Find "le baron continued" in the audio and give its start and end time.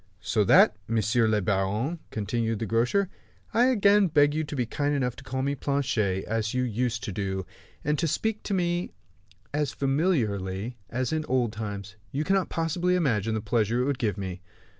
1.27-2.57